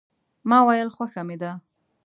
[0.49, 1.51] ما ویل خوښه مې ده.